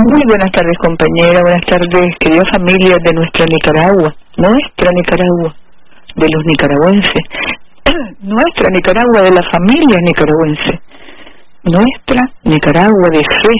[0.00, 4.08] Muy buenas tardes compañera, buenas tardes querida familia de nuestra Nicaragua,
[4.38, 5.52] nuestra Nicaragua,
[6.16, 7.22] de los nicaragüenses,
[8.24, 10.80] nuestra Nicaragua de la familia nicaragüense,
[11.64, 13.56] nuestra Nicaragua de fe,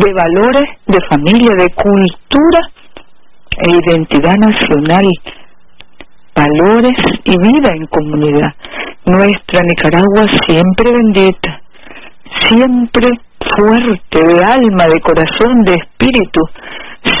[0.00, 2.60] de valores, de familia, de cultura
[3.60, 5.04] e identidad nacional,
[6.34, 8.54] valores y vida en comunidad.
[9.04, 11.60] Nuestra Nicaragua siempre bendita,
[12.48, 13.08] siempre
[13.56, 16.40] fuerte, de alma, de corazón, de espíritu,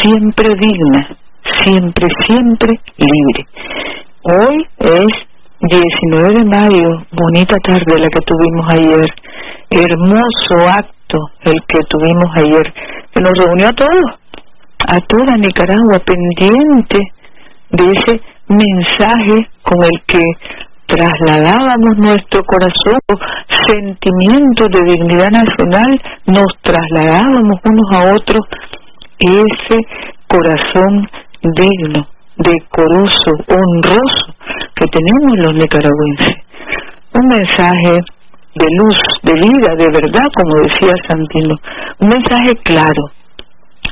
[0.00, 1.08] siempre digna,
[1.64, 3.46] siempre, siempre libre.
[4.22, 9.06] Hoy es 19 de mayo, bonita tarde la que tuvimos ayer,
[9.70, 12.72] hermoso acto el que tuvimos ayer,
[13.12, 14.20] que nos reunió a todos,
[14.88, 16.98] a toda Nicaragua pendiente
[17.70, 20.20] de ese mensaje con el que
[20.90, 22.98] trasladábamos nuestro corazón,
[23.68, 25.90] sentimiento de dignidad nacional,
[26.26, 28.42] nos trasladábamos unos a otros
[29.20, 29.78] ese
[30.26, 31.06] corazón
[31.42, 32.02] digno,
[32.36, 34.34] decoroso, honroso
[34.74, 36.36] que tenemos los nicaragüenses.
[37.14, 37.94] Un mensaje
[38.54, 41.54] de luz, de vida, de verdad, como decía Santino,
[42.00, 43.02] un mensaje claro.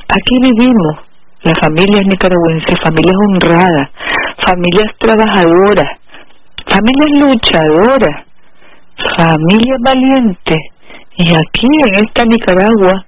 [0.09, 1.09] Aquí vivimos
[1.43, 3.89] las familias nicaragüenses, familias honradas,
[4.47, 6.08] familias trabajadoras,
[6.69, 8.25] familias luchadoras,
[9.17, 10.59] familias valientes.
[11.17, 13.05] Y aquí en esta Nicaragua,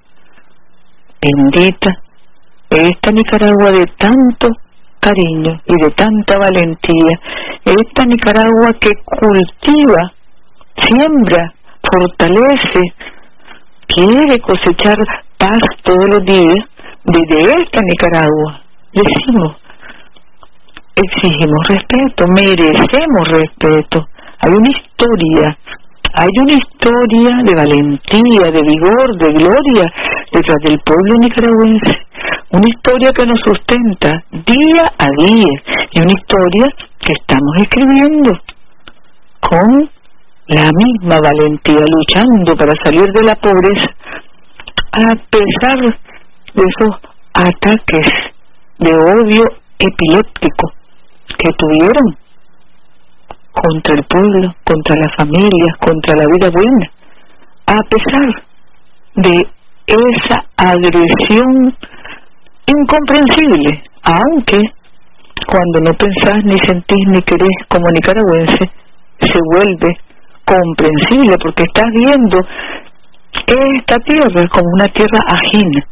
[1.21, 1.89] bendita,
[2.69, 4.47] esta Nicaragua de tanto
[4.99, 7.19] cariño y de tanta valentía,
[7.65, 10.11] esta Nicaragua que cultiva,
[10.77, 12.81] siembra, fortalece,
[13.87, 14.97] quiere cosechar
[15.37, 16.65] paz todos los días,
[17.03, 18.61] desde esta Nicaragua,
[18.93, 19.60] decimos,
[20.95, 24.05] exigimos respeto, merecemos respeto.
[24.39, 25.57] Hay una historia,
[26.13, 29.85] hay una historia de valentía, de vigor, de gloria
[30.31, 31.93] detrás del pueblo nicaragüense.
[32.51, 35.53] Una historia que nos sustenta día a día
[35.91, 36.65] y una historia
[36.99, 38.31] que estamos escribiendo
[39.39, 39.89] con
[40.47, 43.87] la misma valentía, luchando para salir de la pobreza,
[44.91, 45.95] a pesar
[46.53, 46.95] de esos
[47.33, 48.07] ataques
[48.79, 49.43] de odio
[49.79, 50.80] epiléptico
[51.37, 52.15] que tuvieron
[53.51, 56.85] contra el pueblo, contra las familias, contra la vida buena,
[57.67, 58.43] a pesar
[59.15, 59.41] de
[59.87, 61.75] esa agresión
[62.65, 64.57] incomprensible, aunque
[65.47, 68.71] cuando no pensás ni sentís ni querés como nicaragüense,
[69.19, 69.97] se vuelve
[70.45, 72.37] comprensible porque estás viendo
[73.47, 75.83] esta tierra como una tierra ajena,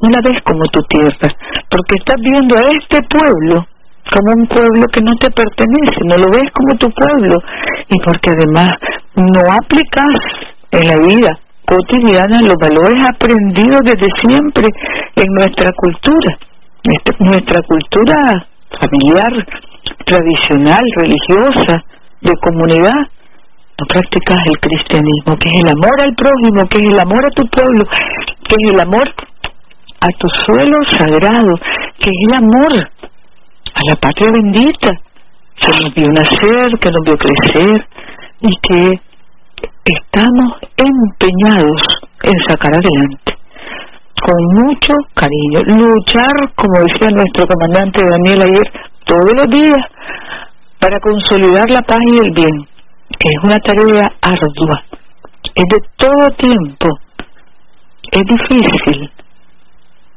[0.00, 1.28] una vez como tu tierra,
[1.70, 3.66] porque estás viendo a este pueblo
[4.12, 7.36] como un pueblo que no te pertenece, no lo ves como tu pueblo
[7.88, 8.70] y porque además
[9.16, 10.12] no aplicas
[10.70, 11.30] en la vida
[11.68, 14.66] cotidiana los valores aprendidos desde siempre
[15.16, 16.32] en nuestra cultura,
[16.82, 18.16] este, nuestra cultura
[18.80, 19.32] familiar,
[20.04, 21.84] tradicional, religiosa,
[22.20, 23.00] de comunidad.
[23.78, 27.30] No practicas el cristianismo, que es el amor al prójimo, que es el amor a
[27.30, 27.84] tu pueblo,
[28.48, 29.06] que es el amor
[30.00, 31.54] a tu suelo sagrado,
[32.00, 32.90] que es el amor
[33.78, 34.90] a la patria bendita
[35.54, 37.86] que nos vio nacer, que nos vio crecer
[38.40, 38.88] y que
[39.84, 41.82] estamos empeñados
[42.24, 43.34] en sacar adelante.
[44.18, 48.66] Con mucho cariño, luchar, como decía nuestro comandante Daniel ayer,
[49.06, 49.78] todos los días
[50.80, 52.66] para consolidar la paz y el bien,
[53.16, 54.82] que es una tarea ardua,
[55.54, 56.88] es de todo tiempo,
[58.10, 59.10] es difícil,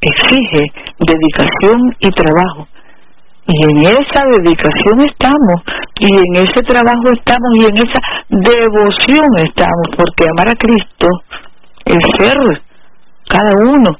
[0.00, 0.66] exige
[0.98, 2.66] dedicación y trabajo,
[3.46, 5.58] y en esa dedicación estamos,
[5.98, 11.06] y en ese trabajo estamos, y en esa devoción estamos, porque amar a Cristo
[11.84, 12.38] es ser
[13.28, 13.90] cada uno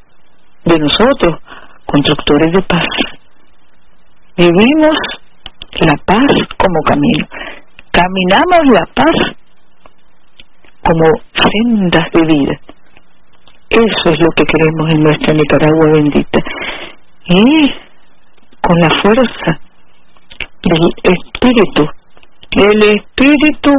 [0.65, 1.41] de nosotros
[1.87, 2.87] constructores de paz.
[4.37, 4.97] Vivimos
[5.81, 7.27] la paz como camino.
[7.91, 9.37] Caminamos la paz
[10.83, 11.05] como
[11.35, 12.55] sendas de vida.
[13.71, 16.39] Eso es lo que queremos en nuestra Nicaragua bendita.
[17.27, 17.92] Y
[18.63, 19.51] con la fuerza
[20.63, 21.83] del espíritu,
[22.57, 23.73] el espíritu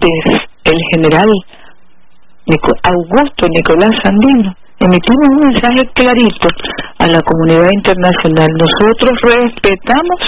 [0.00, 1.30] del general
[2.82, 4.50] Augusto Nicolás Sandino,
[4.80, 6.48] emitimos un mensaje clarito
[6.98, 8.48] a la comunidad internacional.
[8.58, 10.20] Nosotros respetamos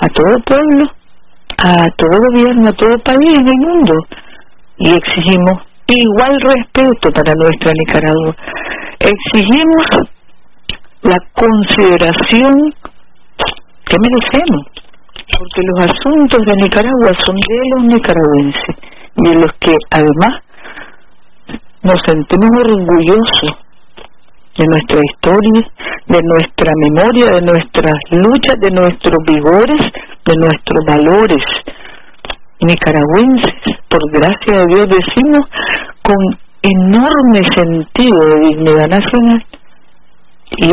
[0.00, 0.90] a todo pueblo,
[1.58, 3.92] a todo gobierno, a todo país en el mundo
[4.78, 8.34] y exigimos igual respeto para nuestra Nicaragua.
[8.98, 10.10] Exigimos
[11.02, 12.74] la consideración
[13.86, 14.64] que merecemos,
[15.32, 18.76] porque los asuntos de Nicaragua son de los nicaragüenses
[19.16, 20.42] y de los que además
[21.82, 23.50] nos sentimos orgullosos
[24.58, 25.62] de nuestra historia,
[26.06, 29.80] de nuestra memoria, de nuestras luchas, de nuestros vigores,
[30.26, 31.44] de nuestros valores
[32.60, 33.54] nicaragüenses,
[33.88, 35.48] por gracia de Dios decimos,
[36.04, 36.20] con
[36.62, 39.42] enorme sentido de dignidad nacional
[40.56, 40.70] y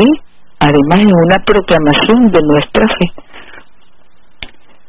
[0.59, 3.07] además en una proclamación de nuestra fe.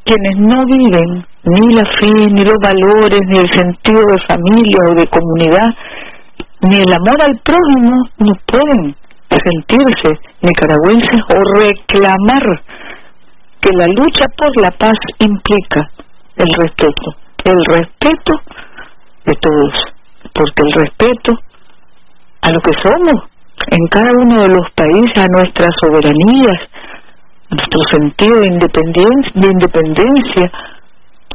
[0.04, 4.94] Quienes no viven ni la fe, ni los valores, ni el sentido de familia o
[4.94, 5.68] de comunidad,
[6.62, 8.94] ni el amor al prójimo, no pueden
[9.28, 12.62] sentirse nicaragüenses o reclamar
[13.60, 15.90] que la lucha por la paz implica
[16.36, 17.14] el respeto,
[17.44, 18.32] el respeto
[19.26, 19.74] de todos,
[20.32, 21.32] porque el respeto
[22.40, 23.37] a lo que somos
[23.70, 26.60] en cada uno de los países, a nuestras soberanías,
[27.50, 30.52] nuestro sentido de independencia, de independencia,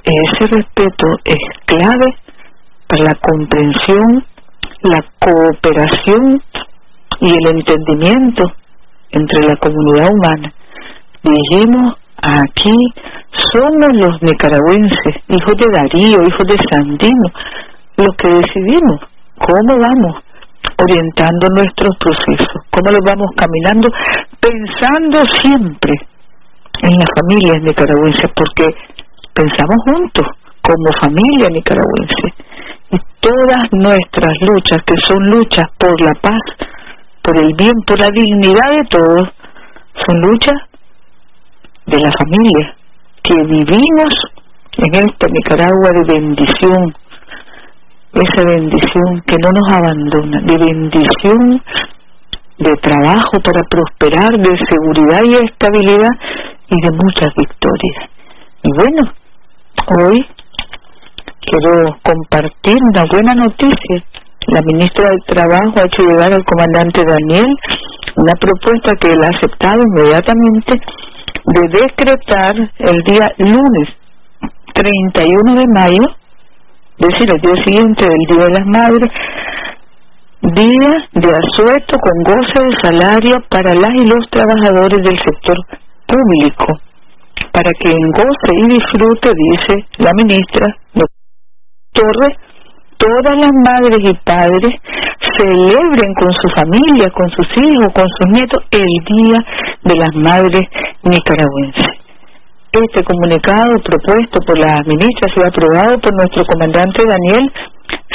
[0.03, 2.15] ese respeto es clave
[2.87, 4.25] para la comprensión,
[4.83, 6.41] la cooperación
[7.21, 8.43] y el entendimiento
[9.11, 10.51] entre la comunidad humana.
[11.23, 11.95] Dijimos
[12.25, 12.71] Aquí
[13.51, 17.27] somos los nicaragüenses, hijos de Darío, hijos de Sandino,
[17.97, 19.01] los que decidimos
[19.37, 20.23] cómo vamos
[20.77, 23.89] orientando nuestros procesos, cómo los vamos caminando,
[24.39, 25.93] pensando siempre
[26.83, 28.67] en las familias nicaragüenses, porque
[29.33, 30.27] pensamos juntos
[30.61, 32.27] como familia nicaragüense.
[32.91, 36.41] Y todas nuestras luchas, que son luchas por la paz,
[37.21, 39.29] por el bien, por la dignidad de todos,
[40.05, 40.59] son luchas
[41.85, 42.75] de la familia,
[43.23, 44.13] que vivimos
[44.77, 46.93] en esta Nicaragua de bendición,
[48.13, 51.61] esa bendición que no nos abandona, de bendición,
[52.59, 56.13] de trabajo para prosperar, de seguridad y estabilidad
[56.69, 57.97] y de muchas victorias.
[58.63, 59.11] Y bueno,
[59.97, 60.25] hoy
[61.41, 63.97] quiero compartir una buena noticia.
[64.47, 67.47] La ministra del Trabajo ha hecho llegar al comandante Daniel
[68.15, 70.73] una propuesta que él ha aceptado inmediatamente
[71.45, 73.89] de decretar el día lunes
[74.73, 76.03] 31 de mayo,
[76.97, 79.11] decir, el día siguiente del Día de las Madres,
[80.41, 85.57] día de asueto con goce de salario para las y los trabajadores del sector
[86.05, 86.65] público,
[87.51, 90.67] para que en goce y disfrute, dice la ministra
[91.93, 92.35] Torres,
[92.97, 94.73] todas las madres y padres
[95.37, 99.37] celebren con su familia, con sus hijos, con sus nietos el Día
[99.83, 100.67] de las Madres
[101.03, 101.92] Nicaragüenses.
[102.73, 107.45] Este comunicado propuesto por la ministra fue aprobado por nuestro comandante Daniel,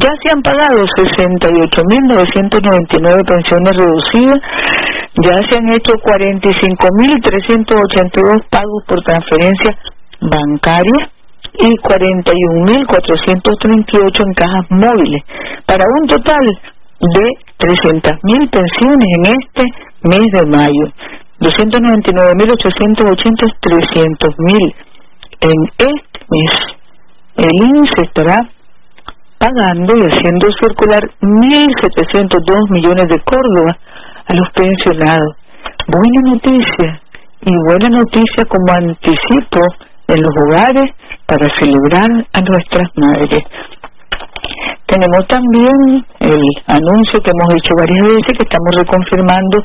[0.02, 4.42] Ya se han pagado 68.999 pensiones reducidas,
[5.22, 9.70] ya se han hecho 45.382 pagos por transferencia
[10.22, 11.10] bancaria
[11.60, 15.24] y 41.438 en cajas móviles,
[15.66, 16.46] para un total
[17.00, 19.64] de 300.000 pensiones en este
[20.04, 20.86] mes de mayo.
[21.40, 24.74] 299.880, 300.000
[25.42, 25.88] en este
[26.32, 26.54] mes.
[27.38, 28.38] El INSE estará
[29.38, 33.78] pagando y haciendo circular 1.702 millones de Córdoba
[34.28, 35.36] a los pensionados.
[35.88, 37.02] buena noticia
[37.42, 39.62] y buena noticia como anticipo
[40.08, 40.92] en los hogares
[41.26, 43.44] para celebrar a nuestras madres.
[44.86, 49.58] Tenemos también el anuncio que hemos hecho varias veces que estamos reconfirmando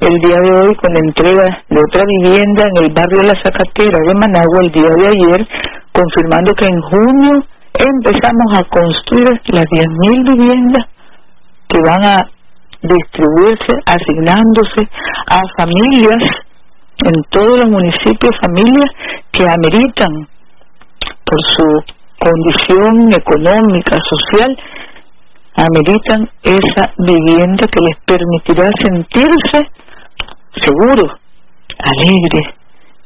[0.00, 3.96] el día de hoy con la entrega de otra vivienda en el barrio La Zacatera
[3.96, 5.40] de Managua el día de ayer,
[5.90, 7.34] confirmando que en junio
[7.72, 10.84] empezamos a construir las 10.000 viviendas
[11.68, 12.16] que van a
[12.82, 14.84] distribuirse, asignándose
[15.32, 16.45] a familias
[17.04, 18.90] en todos los municipios, familias
[19.30, 20.28] que ameritan
[21.24, 21.68] por su
[22.18, 24.56] condición económica, social,
[25.56, 29.58] ameritan esa vivienda que les permitirá sentirse
[30.60, 31.12] seguros,
[31.78, 32.56] alegres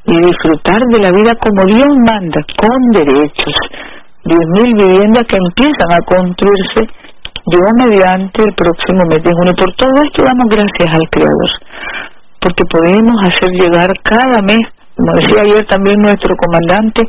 [0.07, 3.55] y disfrutar de la vida como Dios manda, con derechos.
[4.25, 6.83] Diez mil viviendas que empiezan a construirse
[7.47, 9.55] yo mediante el próximo mes de junio.
[9.57, 11.51] Por todo esto damos gracias al Creador,
[12.41, 14.61] porque podemos hacer llegar cada mes,
[14.97, 17.03] como decía ayer también nuestro comandante,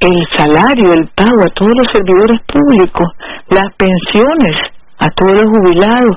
[0.00, 3.08] el salario, el pago a todos los servidores públicos,
[3.48, 4.56] las pensiones
[4.98, 6.16] a todos los jubilados,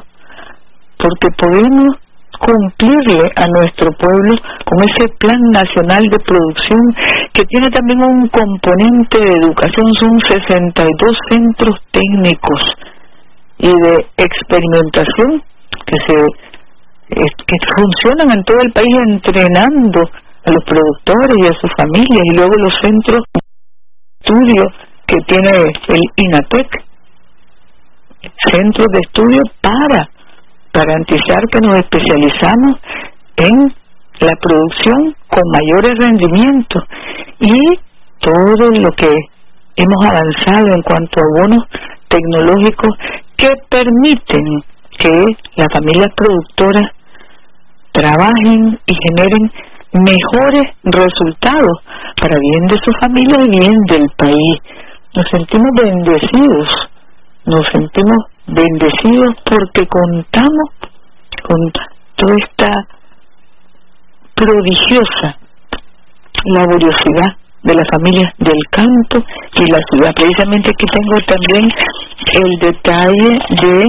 [0.97, 1.99] porque podemos
[2.39, 4.33] cumplirle a nuestro pueblo
[4.65, 6.81] con ese plan nacional de producción
[7.31, 12.61] que tiene también un componente de educación, son 62 centros técnicos
[13.59, 15.39] y de experimentación
[15.85, 16.52] que se
[17.13, 20.01] que funcionan en todo el país entrenando
[20.45, 23.23] a los productores y a sus familias y luego los centros
[24.23, 24.63] estudio
[25.05, 26.67] que tiene el INATEC,
[28.51, 30.09] centro de estudio para
[30.73, 32.79] garantizar que nos especializamos
[33.37, 33.67] en
[34.19, 36.83] la producción con mayores rendimientos.
[37.39, 37.59] Y
[38.19, 39.11] todo lo que
[39.75, 41.63] hemos avanzado en cuanto a bonos
[42.07, 42.97] tecnológicos
[43.35, 44.45] que permiten
[44.97, 45.09] que
[45.55, 46.89] las familias productoras
[47.93, 49.49] trabajen y generen
[49.93, 51.77] mejores resultados
[52.19, 54.57] para bien de su familia y bien del país.
[55.15, 56.67] Nos sentimos bendecidos,
[57.45, 60.69] nos sentimos bendecidos porque contamos
[61.43, 61.57] con
[62.15, 62.67] toda esta
[64.33, 65.37] prodigiosa
[66.45, 69.23] laboriosidad de las familias del campo
[69.55, 70.11] y la ciudad.
[70.15, 71.69] Precisamente aquí tengo también
[72.33, 73.29] el detalle
[73.61, 73.85] de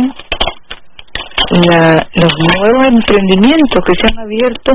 [1.61, 4.73] los nuevos emprendimientos que se han abierto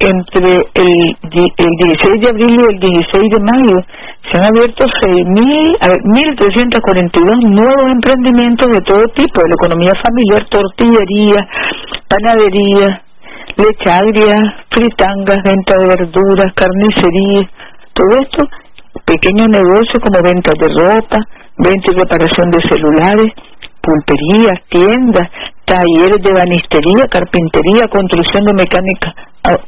[0.00, 3.78] entre el, el 16 de abril y el 16 de mayo
[4.30, 11.36] se han abierto 1.342 nuevos emprendimientos de todo tipo, de la economía familiar, tortillería,
[12.08, 13.04] panadería,
[13.56, 17.44] leche agria, fritangas, venta de verduras, carnicería,
[17.92, 18.48] todo esto,
[19.04, 21.20] pequeños negocios como venta de ropa,
[21.58, 23.30] venta y reparación de celulares,
[23.84, 25.28] pulperías, tiendas,
[25.64, 29.12] talleres de banistería, carpintería, construcción de mecánica,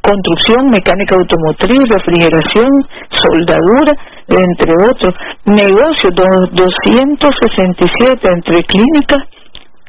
[0.00, 2.72] construcción mecánica automotriz, refrigeración,
[3.12, 3.92] soldadura,
[4.28, 9.20] entre otros, negocios 267 entre clínicas,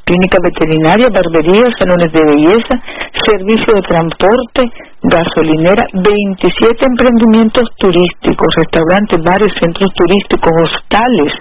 [0.04, 2.80] clínica veterinaria, barbería, salones de belleza,
[3.28, 4.62] servicio de transporte,
[5.04, 11.34] gasolinera, 27 emprendimientos turísticos, restaurantes, bares, centros turísticos, hostales,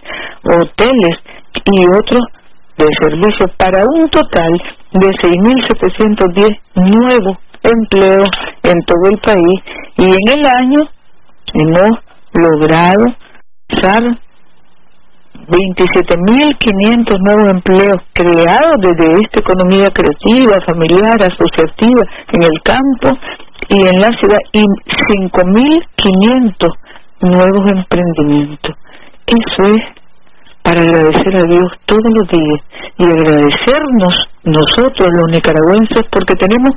[0.43, 1.17] hoteles
[1.67, 2.21] y otros
[2.77, 4.53] de servicio para un total
[4.93, 8.29] de 6.710 nuevos empleos
[8.63, 9.61] en todo el país
[9.97, 10.81] y en el año
[11.55, 11.91] hemos
[12.33, 13.05] logrado
[13.73, 14.03] usar
[15.49, 22.03] 27.500 nuevos empleos creados desde esta economía creativa, familiar, asociativa
[22.33, 23.17] en el campo
[23.69, 24.65] y en la ciudad y
[25.31, 26.69] 5.500
[27.21, 28.75] nuevos emprendimientos.
[29.27, 29.96] Eso es
[30.67, 32.59] para agradecer a Dios todos los días
[32.99, 36.75] y agradecernos nosotros los nicaragüenses porque tenemos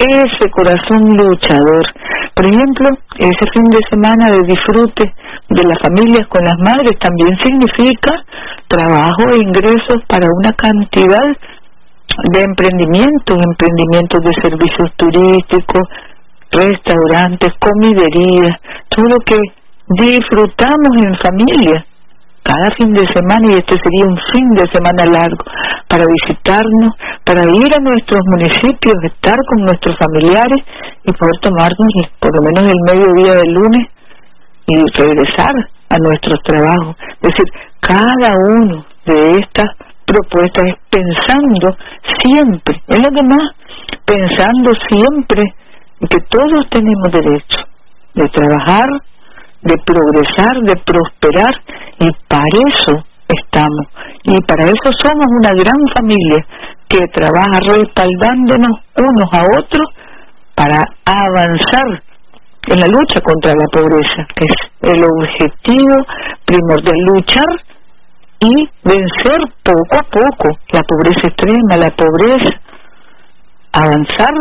[0.00, 1.84] ese corazón luchador.
[2.32, 2.88] Por ejemplo,
[3.20, 5.04] ese fin de semana de disfrute
[5.52, 8.24] de las familias con las madres también significa
[8.68, 11.28] trabajo e ingresos para una cantidad
[12.32, 15.84] de emprendimientos, emprendimientos de servicios turísticos,
[16.56, 18.56] restaurantes, comiderías,
[18.88, 19.36] todo lo que
[19.92, 21.84] disfrutamos en familia
[22.46, 25.42] cada fin de semana y este sería un fin de semana largo
[25.90, 26.94] para visitarnos,
[27.26, 30.62] para ir a nuestros municipios, estar con nuestros familiares
[31.02, 31.90] y poder tomarnos
[32.22, 33.84] por lo menos el mediodía del lunes
[34.66, 35.54] y regresar
[35.90, 36.94] a nuestros trabajos.
[37.18, 37.48] Es decir,
[37.80, 39.70] cada uno de estas
[40.06, 41.74] propuestas es pensando
[42.22, 43.50] siempre, en lo demás,
[44.06, 45.42] pensando siempre
[45.98, 47.58] que todos tenemos derecho
[48.14, 48.86] de trabajar,
[49.62, 51.54] de progresar, de prosperar
[51.98, 52.92] y para eso
[53.28, 53.86] estamos
[54.22, 56.44] y para eso somos una gran familia
[56.88, 59.88] que trabaja respaldándonos unos a otros
[60.54, 62.02] para avanzar
[62.68, 65.94] en la lucha contra la pobreza, que es el objetivo
[66.44, 67.52] primordial, luchar
[68.40, 72.54] y vencer poco a poco la pobreza extrema, la pobreza,
[73.72, 74.34] avanzar.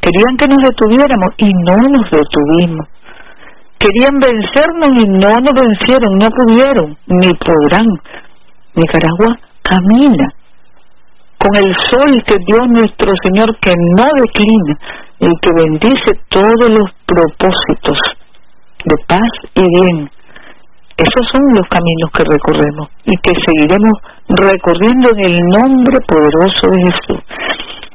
[0.00, 2.88] Querían que nos detuviéramos y no nos detuvimos.
[3.78, 7.86] Querían vencernos y no nos vencieron, no pudieron, ni podrán.
[8.74, 10.28] Nicaragua camina
[11.38, 14.74] con el sol que dio nuestro Señor que no declina
[15.20, 17.98] y que bendice todos los propósitos
[18.84, 20.10] de paz y bien.
[20.96, 23.92] Esos son los caminos que recorremos y que seguiremos
[24.26, 27.22] recorriendo en el nombre poderoso de Jesús.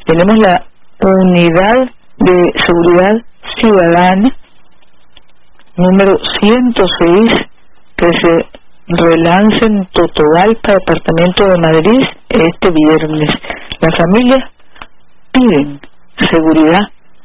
[0.05, 0.63] Tenemos la
[1.01, 3.15] unidad de seguridad
[3.59, 4.29] ciudadana
[5.75, 7.31] número 106
[7.95, 13.29] que se relance en Totogalpa, departamento de Madrid, este viernes.
[13.79, 14.43] Las familias
[15.31, 15.79] piden
[16.31, 16.81] seguridad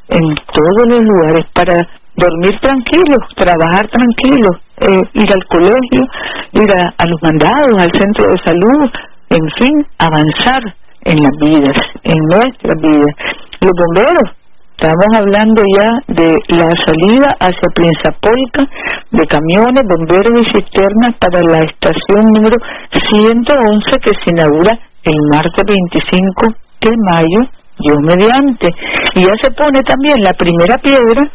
[0.09, 1.75] en todos los lugares para
[2.15, 6.01] dormir tranquilos, trabajar tranquilos, eh, ir al colegio,
[6.53, 8.89] ir a, los mandados, al centro de salud,
[9.29, 10.63] en fin, avanzar
[11.05, 13.15] en las vidas, en nuestras vidas.
[13.61, 14.38] Los bomberos,
[14.79, 18.63] estamos hablando ya de la salida hacia Polca
[19.11, 22.55] de camiones, bomberos y cisternas para la estación número
[23.11, 24.71] 111 que se inaugura
[25.03, 26.47] el martes 25
[26.79, 27.41] de mayo,
[27.75, 28.67] Dios mediante.
[29.15, 31.27] Y ya se pone también la primera piedra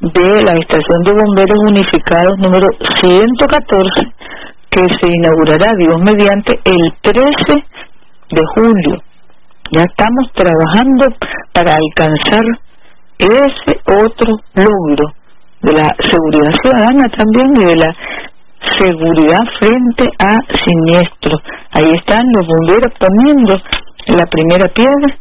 [0.00, 2.64] de la estación de bomberos unificados número
[3.04, 4.08] 114
[4.70, 7.12] que se inaugurará Dios mediante el 13
[8.32, 8.96] de julio.
[9.72, 11.06] Ya estamos trabajando
[11.52, 12.44] para alcanzar
[13.18, 15.06] ese otro logro
[15.62, 17.90] de la seguridad ciudadana también y de la
[18.78, 21.40] seguridad frente a siniestros.
[21.72, 23.56] Ahí están los bomberos poniendo
[24.08, 25.14] la primera piedra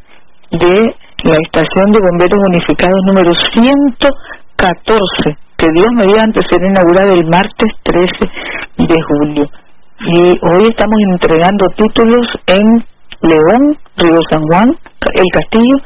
[0.52, 0.78] de
[1.26, 8.08] la estación de bomberos unificados número 114, que Dios mediante será inaugurada el martes 13
[8.78, 9.46] de julio.
[10.00, 12.84] Y hoy estamos entregando títulos en
[13.22, 15.78] León, Río San Juan, El Castillo,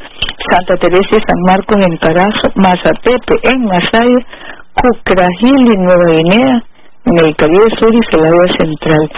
[0.50, 4.26] Santa Teresa San Marcos en Carazo, Mazatepe en Masaya,
[4.74, 6.64] Cucragil en Nueva Guinea,
[7.06, 9.12] en el Caribe Sur y Celaya Central,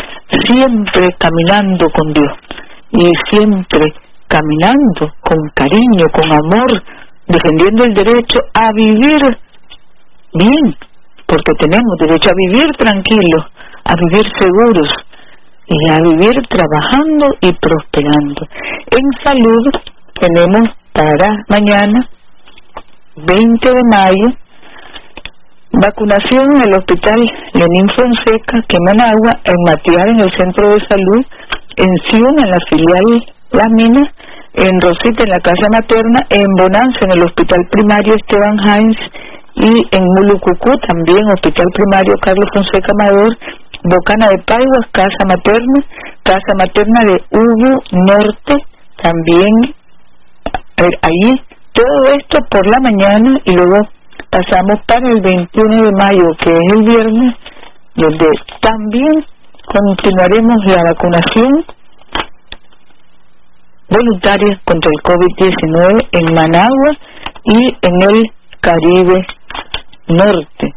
[0.48, 2.34] siempre caminando con Dios
[2.92, 3.86] y siempre
[4.28, 6.72] caminando con cariño, con amor,
[7.28, 9.20] defendiendo el derecho a vivir
[10.34, 10.76] bien,
[11.28, 13.44] porque tenemos derecho a vivir tranquilos,
[13.86, 14.90] a vivir seguros,
[15.72, 18.44] y a vivir trabajando y prosperando.
[18.92, 19.64] En salud
[20.20, 22.08] tenemos para mañana,
[23.16, 24.28] 20 de mayo,
[25.72, 27.20] vacunación en el Hospital
[27.54, 31.24] Lenín Fonseca, que Managua, en Matiar, en el Centro de Salud,
[31.78, 33.08] en Sion, en la filial
[33.52, 34.02] La Mina,
[34.54, 38.98] en Rosita, en la Casa Materna, en Bonanza, en el Hospital Primario Esteban Heinz,
[39.62, 43.30] y en Mulucucú, también Hospital Primario Carlos Fonseca Amador,
[43.84, 45.80] Bocana de Paiguas, Casa Materna,
[46.24, 48.54] Casa Materna de Hugo Norte,
[49.02, 49.54] también
[51.02, 51.34] ahí.
[51.74, 53.78] Todo esto por la mañana y luego
[54.32, 57.36] pasamos para el 21 de mayo, que es el viernes,
[57.95, 58.26] donde
[58.62, 59.26] también
[59.65, 61.65] continuaremos la vacunación
[63.89, 66.91] voluntaria contra el COVID-19 en Managua
[67.43, 68.21] y en el
[68.60, 69.26] Caribe
[70.12, 70.76] Norte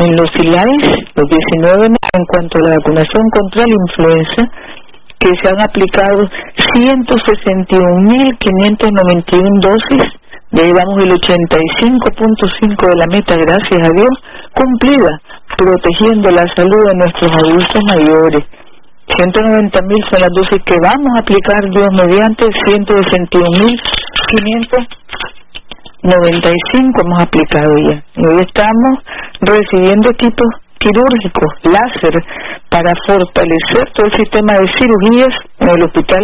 [0.00, 4.48] en los ILAIS, los 19 en cuanto a la vacunación contra la influenza,
[5.20, 6.24] que se han aplicado
[6.72, 10.08] 161.591 dosis,
[10.52, 14.08] ya llevamos el 85.5 de la meta, gracias a Dios,
[14.56, 15.20] cumplida,
[15.56, 18.48] protegiendo la salud de nuestros adultos mayores.
[19.20, 19.68] 190.000
[20.08, 24.88] son las dosis que vamos a aplicar, Dios mediante, 161.500
[26.02, 27.96] 95 hemos aplicado ya.
[28.16, 28.92] Y hoy estamos
[29.40, 32.16] recibiendo equipos quirúrgicos, láser,
[32.70, 36.22] para fortalecer todo el sistema de cirugías en el hospital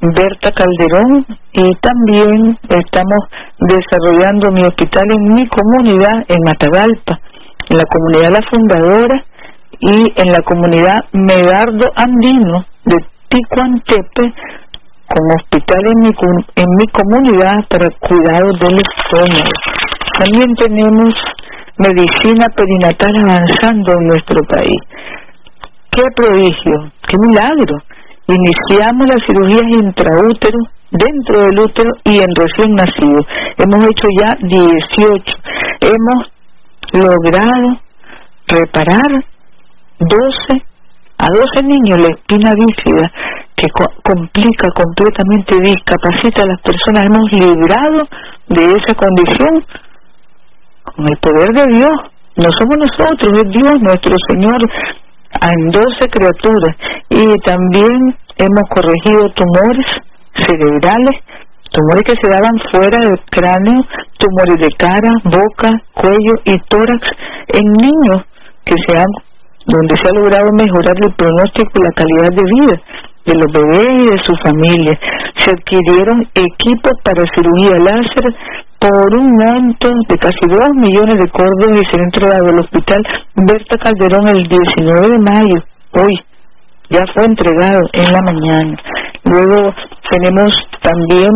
[0.00, 3.20] Berta Calderón y también estamos
[3.58, 7.18] desarrollando mi hospital en mi comunidad, en Matagalpa,
[7.68, 9.20] en la comunidad La Fundadora
[9.80, 12.96] y en la comunidad Medardo Andino de
[13.28, 14.32] Ticuantepe,
[15.08, 16.12] con hospital en mi,
[16.56, 19.52] en mi comunidad para cuidado del estómago.
[20.18, 21.14] También tenemos
[21.78, 24.80] medicina perinatal avanzando en nuestro país.
[25.90, 26.92] ¡Qué prodigio!
[27.06, 27.76] ¡Qué milagro!
[28.28, 30.58] Iniciamos las cirugías intraútero,
[30.90, 33.20] dentro del útero y en recién nacido.
[33.56, 35.24] Hemos hecho ya 18.
[35.80, 36.20] Hemos
[36.92, 37.80] logrado
[38.48, 39.24] reparar
[39.98, 40.64] 12
[41.18, 43.10] a 12 niños la espina bífida
[43.58, 47.10] que complica completamente, discapacita a las personas.
[47.10, 48.02] Hemos librado
[48.54, 49.66] de esa condición
[50.86, 51.96] con el poder de Dios.
[52.38, 54.60] No somos nosotros, es Dios nuestro Señor
[55.42, 56.74] en 12 criaturas.
[57.10, 59.86] Y también hemos corregido tumores
[60.38, 61.18] cerebrales,
[61.74, 63.82] tumores que se daban fuera del cráneo,
[64.22, 67.02] tumores de cara, boca, cuello y tórax
[67.58, 68.22] en niños
[68.64, 69.10] que se han,
[69.66, 73.92] donde se ha logrado mejorar el pronóstico y la calidad de vida de los bebés
[73.92, 74.96] y de su familia.
[75.36, 78.26] Se adquirieron equipos para cirugía láser
[78.80, 83.02] por un monto de casi 2 millones de córdobas y se entregado al hospital
[83.34, 85.58] Berta Calderón el 19 de mayo,
[85.92, 86.14] hoy.
[86.90, 88.76] Ya fue entregado en la mañana.
[89.24, 89.74] Luego
[90.08, 91.30] tenemos también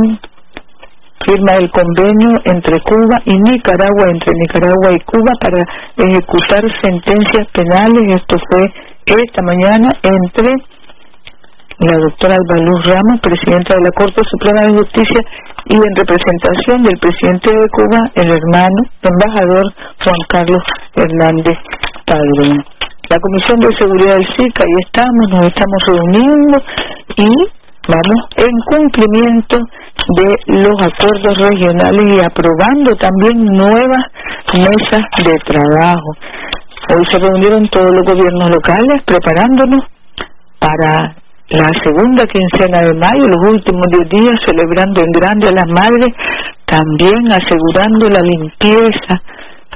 [1.26, 5.60] firma el convenio entre Cuba y Nicaragua, entre Nicaragua y Cuba para
[6.08, 8.16] ejecutar sentencias penales.
[8.16, 8.64] Esto fue
[9.04, 10.71] esta mañana entre
[11.86, 15.20] la doctora Alba Luz Ramos, presidenta de la Corte Suprema de Justicia,
[15.66, 19.66] y en representación del presidente de Cuba, el hermano embajador
[20.02, 20.64] Juan Carlos
[20.94, 21.58] Hernández
[22.06, 22.62] Padrón.
[23.10, 26.56] La Comisión de Seguridad del SICA, ahí estamos, nos estamos reuniendo
[27.18, 27.30] y
[27.90, 30.28] vamos en cumplimiento de
[30.62, 34.04] los acuerdos regionales y aprobando también nuevas
[34.54, 36.10] mesas de trabajo.
[36.94, 39.86] Hoy se reunieron todos los gobiernos locales preparándonos
[40.58, 41.21] para
[41.52, 46.08] la segunda quincena de mayo, los últimos 10 días, celebrando en grande a las madres,
[46.64, 49.12] también asegurando la limpieza,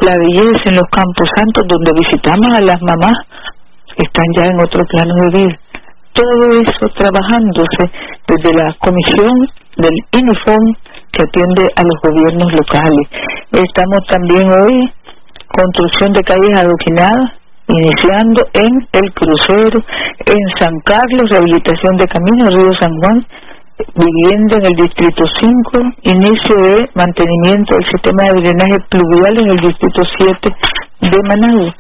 [0.01, 3.17] la belleza en los campos santos donde visitamos a las mamás,
[3.93, 5.57] están ya en otro plano de vida.
[6.17, 7.85] Todo eso trabajándose
[8.25, 9.37] desde la comisión
[9.77, 10.65] del INIFON
[11.13, 13.07] que atiende a los gobiernos locales.
[13.53, 14.89] Estamos también hoy
[15.53, 19.79] construcción de calles adoquinadas iniciando en El Crucero,
[20.25, 23.19] en San Carlos, rehabilitación de caminos, Río San Juan,
[23.95, 29.61] viviendo en el Distrito 5, inicio de mantenimiento del sistema de drenaje pluvial en el
[29.61, 30.49] Distrito 7
[31.01, 31.75] de Managua.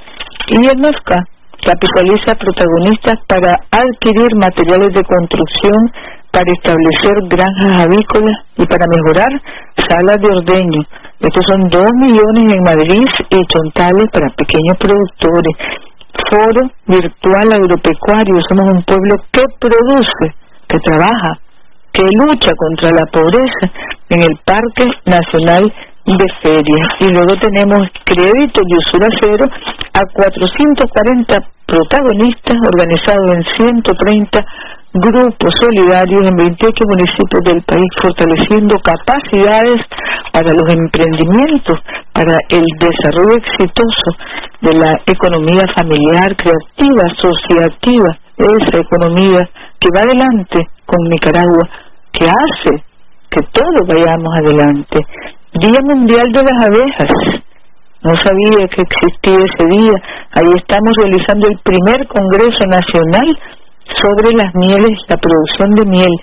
[0.48, 1.24] Y el NOSCA
[1.64, 5.90] capitaliza protagonistas para adquirir materiales de construcción
[6.30, 9.32] para establecer granjas avícolas y para mejorar
[9.88, 10.82] salas de ordeño.
[11.18, 15.56] Estos son dos millones en Madrid y Chontales para pequeños productores.
[16.28, 18.36] Foro virtual agropecuario.
[18.48, 20.26] Somos un pueblo que produce,
[20.68, 21.40] que trabaja,
[21.92, 23.64] que lucha contra la pobreza
[24.12, 25.64] en el Parque Nacional
[26.04, 26.88] de Ferias.
[27.00, 29.44] Y luego tenemos crédito de usura cero
[29.96, 34.38] a 440 protagonistas organizados en 130
[35.00, 39.80] grupos solidarios en 28 municipios del país, fortaleciendo capacidades
[40.32, 41.80] para los emprendimientos,
[42.12, 44.08] para el desarrollo exitoso
[44.60, 49.40] de la economía familiar, creativa, asociativa, esa economía
[49.80, 51.64] que va adelante con Nicaragua,
[52.12, 52.84] que hace
[53.30, 54.98] que todos vayamos adelante.
[55.60, 57.42] Día Mundial de las Abejas.
[58.02, 59.96] No sabía que existía ese día.
[60.36, 63.28] Ahí estamos realizando el primer Congreso Nacional
[63.94, 66.14] sobre las mieles, la producción de miel.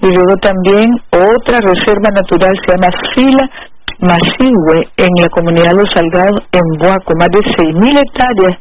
[0.00, 3.44] Y luego también otra reserva natural se llama Fila
[4.02, 8.56] Masihue en la comunidad Los Salgados, en Boaco, más de 6.000 hectáreas,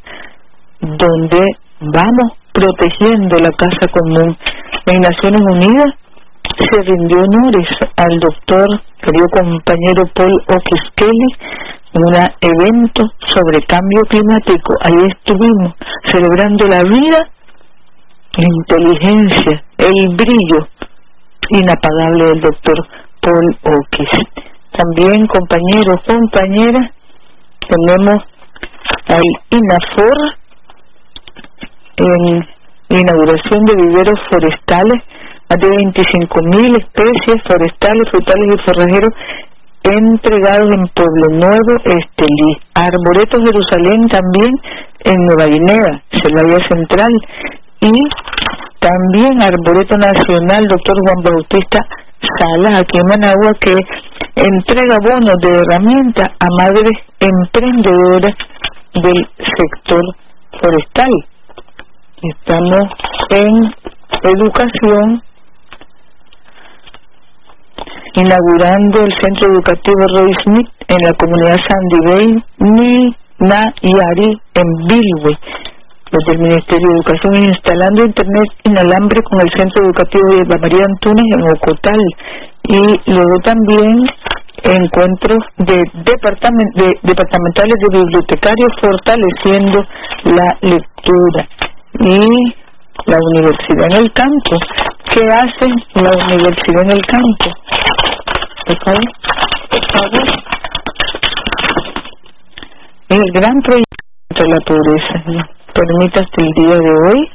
[0.81, 1.41] donde
[1.81, 4.35] vamos protegiendo la casa común.
[4.85, 5.97] En Naciones Unidas
[6.59, 8.67] se rindió honores al doctor,
[9.01, 11.29] querido compañero Paul O'Keskeli,
[11.93, 14.73] en un evento sobre cambio climático.
[14.83, 15.73] Ahí estuvimos
[16.05, 17.17] celebrando la vida
[18.37, 20.67] la inteligencia, el brillo
[21.49, 22.75] inapagable del doctor
[23.21, 24.07] Paul Oakes.
[24.71, 26.91] También, compañeros, compañeras,
[27.67, 28.23] tenemos
[29.07, 30.17] al INAFOR
[31.97, 32.47] en
[32.89, 35.03] inauguración de viveros forestales,
[35.49, 39.11] más de 25.000 especies forestales, frutales y forrajeros
[39.83, 42.51] entregados en Pueblo Nuevo, Estelí.
[42.75, 44.51] Arboreto Jerusalén también
[45.03, 47.09] en Nueva Guinea, Celaya Central,
[47.81, 47.91] y
[48.79, 51.79] también Arboreto Nacional, doctor Juan Bautista
[52.39, 53.73] Salas, aquí en Managua, que
[54.35, 58.37] entrega bonos de herramientas a madres emprendedoras
[58.93, 60.01] del sector
[60.61, 61.11] forestal.
[62.21, 62.81] Estamos
[63.29, 63.73] en
[64.23, 65.23] educación
[68.13, 74.39] inaugurando el centro educativo Roy Smith en la comunidad Sandy Bay, Ni, Na y Ari
[74.53, 75.37] en Bilwe
[76.11, 81.27] desde el Ministerio de Educación instalando Internet inalámbrico con el Centro Educativo de María Antunes
[81.31, 82.01] en Ocotal.
[82.67, 83.95] Y luego también
[84.63, 86.13] encuentros de, de
[87.01, 89.79] departamentales de bibliotecarios fortaleciendo
[90.35, 91.41] la lectura.
[91.99, 92.61] Y
[93.07, 94.53] la universidad en el campo.
[95.09, 97.47] ¿Qué hace la universidad en el campo?
[103.09, 107.29] El gran proyecto contra la pobreza permite hasta el día de hoy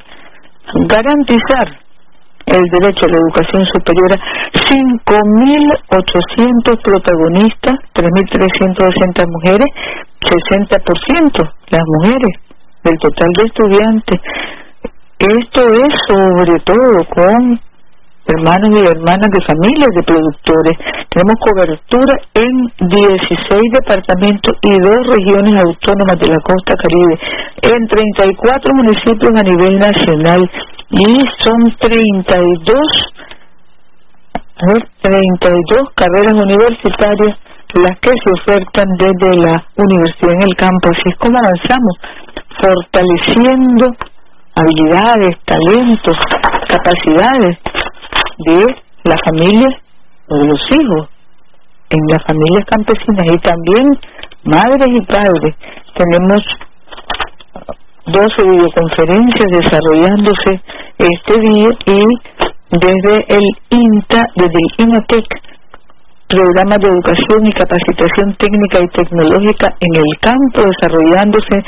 [0.88, 1.68] garantizar
[2.46, 4.18] el derecho a la educación superior a
[4.54, 9.66] 5.800 protagonistas, 3.360 mujeres,
[10.22, 12.38] 60% las mujeres
[12.84, 14.20] del total de estudiantes.
[15.18, 17.58] Esto es sobre todo con
[18.26, 20.74] hermanos y hermanas de familias de productores.
[21.10, 22.52] Tenemos cobertura en
[22.90, 27.14] 16 departamentos y dos regiones autónomas de la costa caribe,
[27.62, 30.42] en 34 municipios a nivel nacional
[30.90, 32.76] y son 32
[34.56, 37.36] a ver, 32 carreras universitarias
[37.76, 40.88] las que se ofertan desde la universidad en el campo.
[40.92, 41.94] Así es como avanzamos,
[42.56, 43.84] fortaleciendo
[44.56, 46.16] habilidades, talentos,
[46.68, 47.58] capacidades
[48.38, 48.64] de
[49.04, 49.68] la familia
[50.28, 51.08] o de los hijos
[51.90, 53.86] en las familias campesinas y también
[54.44, 55.56] madres y padres.
[55.94, 56.42] Tenemos
[58.06, 60.60] 12 videoconferencias desarrollándose
[60.98, 62.00] este día y
[62.70, 65.26] desde el INTA, desde el INATEC,
[66.28, 71.62] programa de educación y capacitación técnica y tecnológica en el campo desarrollándose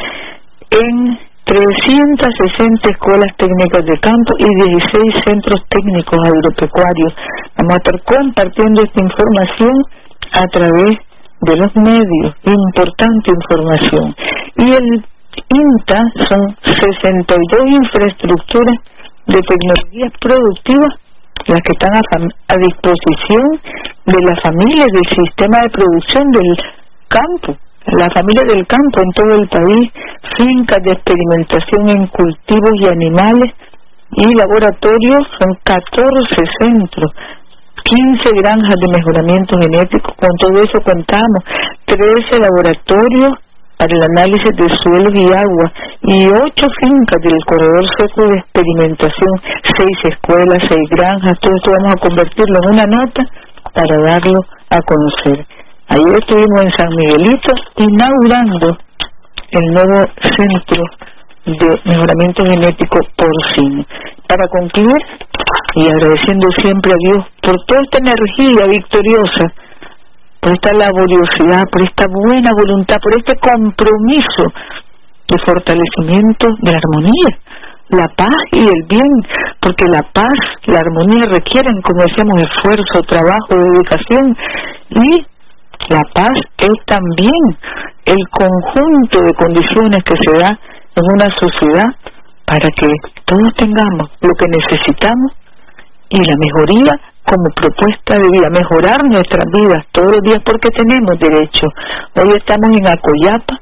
[0.70, 7.12] en 360 escuelas técnicas de campo y 16 centros técnicos agropecuarios.
[7.56, 9.72] Vamos a estar compartiendo esta información
[10.36, 10.92] a través
[11.40, 14.12] de los medios, importante información.
[14.60, 14.88] Y el
[15.48, 17.32] INTA son 62
[17.80, 18.76] infraestructuras
[19.32, 20.92] de tecnologías productivas
[21.48, 22.02] las que están a,
[22.52, 23.46] a disposición
[24.04, 26.50] de las familias del sistema de producción del
[27.08, 29.88] campo la familia del campo en todo el país,
[30.36, 33.54] fincas de experimentación en cultivos y animales
[34.12, 36.04] y laboratorios, son 14
[36.60, 37.10] centros,
[37.84, 41.40] 15 granjas de mejoramiento genético, con todo eso contamos,
[41.86, 43.32] 13 laboratorios
[43.78, 45.66] para el análisis de suelos y agua
[46.02, 49.32] y 8 fincas del corredor seco de experimentación,
[49.64, 53.22] 6 escuelas, 6 granjas, todo esto vamos a convertirlo en una nota
[53.72, 55.57] para darlo a conocer.
[55.88, 60.84] Ayer estuvimos en San Miguelito inaugurando el nuevo centro
[61.48, 63.82] de mejoramiento genético porcino.
[64.28, 65.00] Para concluir,
[65.80, 69.44] y agradeciendo siempre a Dios por toda esta energía victoriosa,
[70.40, 74.44] por esta laboriosidad, por esta buena voluntad, por este compromiso
[75.24, 77.32] de fortalecimiento de la armonía,
[77.96, 79.08] la paz y el bien,
[79.56, 80.36] porque la paz,
[80.68, 84.36] la armonía requieren, como decíamos, esfuerzo, trabajo, dedicación
[84.92, 85.37] y
[85.90, 87.42] la paz es también
[88.04, 91.88] el conjunto de condiciones que se da en una sociedad
[92.44, 92.88] para que
[93.24, 95.32] todos tengamos lo que necesitamos
[96.10, 96.92] y la mejoría
[97.28, 101.68] como propuesta de vida, mejorar nuestras vidas todos los días porque tenemos derecho.
[102.16, 103.54] Hoy estamos en Acoyapa,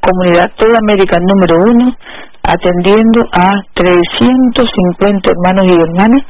[0.00, 1.96] comunidad toda América número uno,
[2.44, 6.22] atendiendo a 350 hermanos y hermanas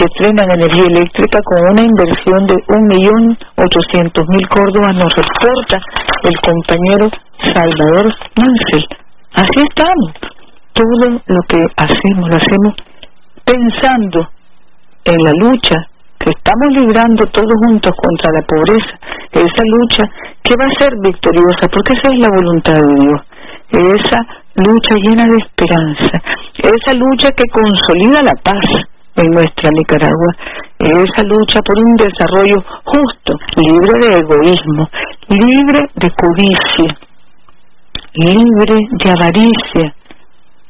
[0.00, 5.76] que estrenan energía eléctrica con una inversión de 1.800.000 córdobas, nos reporta
[6.24, 7.04] el compañero
[7.52, 8.88] Salvador Mansell.
[9.36, 10.16] Así estamos.
[10.72, 12.72] Todo lo que hacemos, lo hacemos
[13.44, 14.24] pensando
[15.04, 15.76] en la lucha
[16.16, 18.96] que estamos librando todos juntos contra la pobreza,
[19.32, 20.04] esa lucha
[20.40, 23.20] que va a ser victoriosa, porque esa es la voluntad de Dios,
[24.00, 24.20] esa
[24.64, 26.12] lucha llena de esperanza,
[26.56, 30.34] esa lucha que consolida la paz, en nuestra Nicaragua
[30.80, 34.88] esa lucha por un desarrollo justo, libre de egoísmo,
[35.28, 36.90] libre de codicia,
[38.14, 39.92] libre de avaricia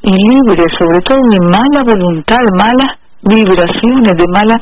[0.03, 4.59] y libre sobre todo de mala voluntad, malas vibraciones, de mala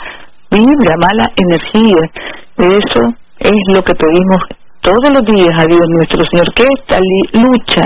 [0.52, 2.04] vibra, mala energía.
[2.58, 3.02] Eso
[3.40, 4.38] es lo que pedimos
[4.82, 7.00] todos los días a Dios nuestro Señor, que esta
[7.34, 7.82] lucha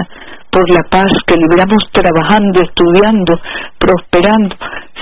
[0.54, 3.34] por la paz que libramos trabajando, estudiando,
[3.80, 4.56] prosperando,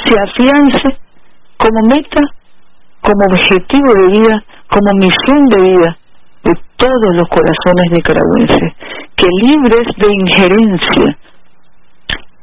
[0.05, 0.97] se afiance
[1.57, 2.21] como meta,
[3.01, 5.97] como objetivo de vida, como misión de vida
[6.43, 8.73] de todos los corazones nicaragüenses,
[9.15, 11.17] que libres de injerencia,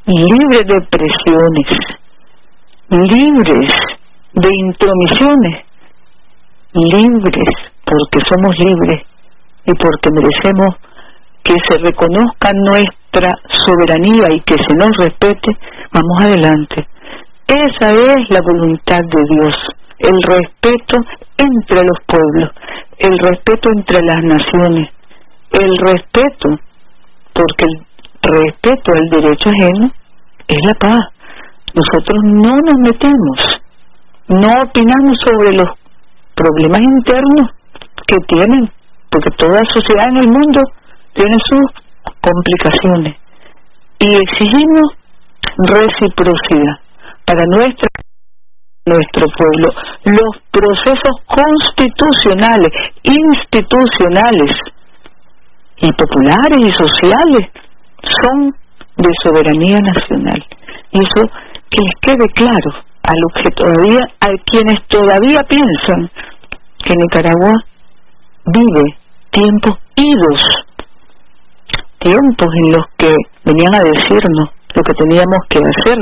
[0.05, 1.69] libres de presiones,
[2.91, 3.73] libres
[4.35, 5.67] de intromisiones,
[6.75, 9.03] libres porque somos libres
[9.65, 10.77] y porque merecemos
[11.49, 15.57] que se reconozca nuestra soberanía y que se nos respete,
[15.91, 16.85] vamos adelante.
[17.49, 19.57] Esa es la voluntad de Dios,
[20.01, 20.97] el respeto
[21.39, 22.53] entre los pueblos,
[22.99, 24.93] el respeto entre las naciones,
[25.59, 26.49] el respeto,
[27.33, 29.87] porque el respeto al derecho ajeno
[30.47, 31.01] es la paz.
[31.73, 33.59] Nosotros no nos metemos
[34.29, 35.73] no opinamos sobre los
[36.35, 37.51] problemas internos
[38.07, 38.71] que tienen,
[39.11, 40.61] porque toda sociedad en el mundo
[41.19, 41.67] tiene sus
[42.23, 43.19] complicaciones.
[43.99, 44.95] Y exigimos
[45.67, 46.79] reciprocidad
[47.27, 47.89] para nuestra
[48.87, 49.69] nuestro pueblo.
[50.05, 54.53] Los procesos constitucionales, institucionales
[55.77, 57.53] y populares y sociales
[58.01, 58.55] son
[58.97, 60.41] de soberanía nacional.
[60.91, 61.23] Y eso
[61.69, 62.71] que les quede claro
[63.03, 66.11] a los que todavía, a quienes todavía piensan
[66.83, 67.53] que Nicaragua
[68.47, 68.97] vive
[69.31, 70.43] tiempos idos,
[71.99, 73.11] tiempos en los que
[73.45, 75.99] venían a decirnos lo que teníamos que hacer,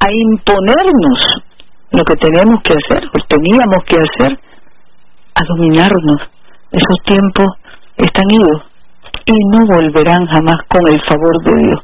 [0.00, 1.18] a imponernos
[1.92, 4.38] lo que tenemos que hacer, o teníamos que hacer,
[5.34, 6.30] a dominarnos.
[6.72, 7.46] Esos tiempos
[7.96, 8.69] están idos
[9.26, 11.80] y no volverán jamás con el favor de Dios.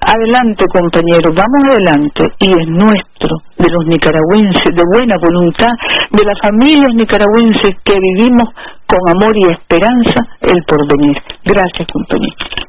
[0.00, 2.24] Adelante, compañeros, vamos adelante.
[2.40, 5.72] Y es nuestro, de los nicaragüenses, de buena voluntad,
[6.10, 8.48] de las familias nicaragüenses que vivimos
[8.86, 11.16] con amor y esperanza el porvenir.
[11.44, 12.60] Gracias, compañeros.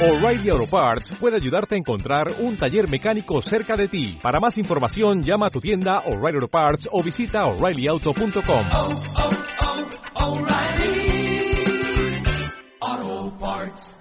[0.00, 4.18] O'Reilly Auto Parts puede ayudarte a encontrar un taller mecánico cerca de ti.
[4.22, 8.64] Para más información, llama a tu tienda O'Reilly Auto Parts o visita oreillyauto.com.
[12.84, 13.93] Auto Parts.